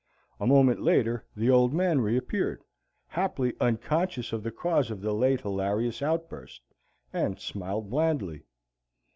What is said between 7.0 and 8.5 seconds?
and smiled blandly.